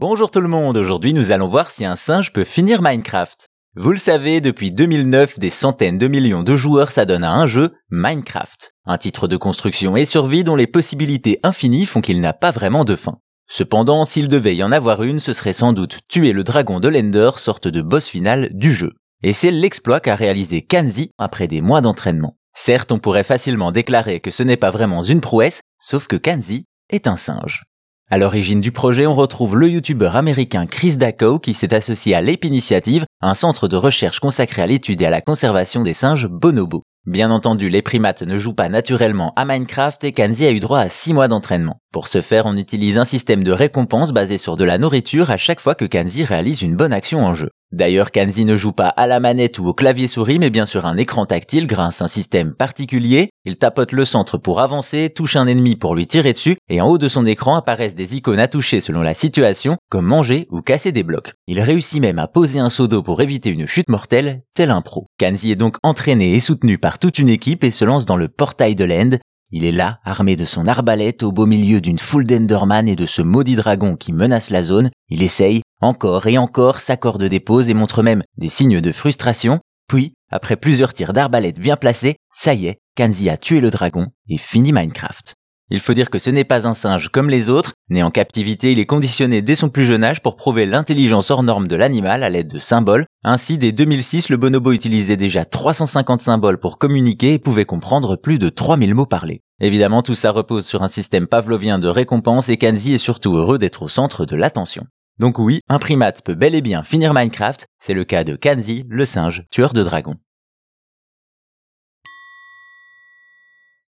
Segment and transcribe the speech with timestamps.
[0.00, 3.48] Bonjour tout le monde, aujourd'hui nous allons voir si un singe peut finir Minecraft.
[3.74, 7.74] Vous le savez, depuis 2009, des centaines de millions de joueurs s'adonnent à un jeu,
[7.90, 8.74] Minecraft.
[8.86, 12.84] Un titre de construction et survie dont les possibilités infinies font qu'il n'a pas vraiment
[12.84, 13.18] de fin.
[13.48, 16.86] Cependant, s'il devait y en avoir une, ce serait sans doute tuer le dragon de
[16.86, 18.92] l'Ender, sorte de boss final du jeu.
[19.24, 22.36] Et c'est l'exploit qu'a réalisé Kanzi après des mois d'entraînement.
[22.54, 26.66] Certes, on pourrait facilement déclarer que ce n'est pas vraiment une prouesse, sauf que Kanzi
[26.88, 27.64] est un singe.
[28.10, 32.22] À l'origine du projet, on retrouve le youtubeur américain Chris Daco qui s'est associé à
[32.22, 36.26] l'Ape Initiative, un centre de recherche consacré à l'étude et à la conservation des singes
[36.26, 36.84] bonobo.
[37.04, 40.80] Bien entendu, les primates ne jouent pas naturellement à Minecraft et Kanzi a eu droit
[40.80, 41.80] à 6 mois d'entraînement.
[41.90, 45.38] Pour ce faire, on utilise un système de récompense basé sur de la nourriture à
[45.38, 47.48] chaque fois que Kanzi réalise une bonne action en jeu.
[47.72, 50.86] D'ailleurs, Kanzi ne joue pas à la manette ou au clavier souris, mais bien sur
[50.86, 53.30] un écran tactile grâce à un système particulier.
[53.44, 56.88] Il tapote le centre pour avancer, touche un ennemi pour lui tirer dessus, et en
[56.88, 60.62] haut de son écran apparaissent des icônes à toucher selon la situation, comme manger ou
[60.62, 61.34] casser des blocs.
[61.46, 64.80] Il réussit même à poser un seau d'eau pour éviter une chute mortelle, tel un
[64.80, 65.06] pro.
[65.18, 68.28] Kanzi est donc entraîné et soutenu par toute une équipe et se lance dans le
[68.28, 69.18] portail de l'End,
[69.50, 73.06] il est là, armé de son arbalète au beau milieu d'une foule d'Enderman et de
[73.06, 74.90] ce maudit dragon qui menace la zone.
[75.08, 79.60] Il essaye, encore et encore, s'accorde des pauses et montre même des signes de frustration.
[79.88, 84.08] Puis, après plusieurs tirs d'arbalète bien placés, ça y est, Kanzi a tué le dragon
[84.28, 85.34] et fini Minecraft.
[85.70, 87.74] Il faut dire que ce n'est pas un singe comme les autres.
[87.90, 91.42] Né en captivité, il est conditionné dès son plus jeune âge pour prouver l'intelligence hors
[91.42, 93.04] norme de l'animal à l'aide de symboles.
[93.22, 98.38] Ainsi, dès 2006, le bonobo utilisait déjà 350 symboles pour communiquer et pouvait comprendre plus
[98.38, 99.42] de 3000 mots parlés.
[99.60, 103.58] Évidemment, tout ça repose sur un système pavlovien de récompense et Kanzi est surtout heureux
[103.58, 104.86] d'être au centre de l'attention.
[105.18, 108.84] Donc oui, un primate peut bel et bien finir Minecraft, c'est le cas de Kanzi,
[108.88, 110.14] le singe, tueur de dragons.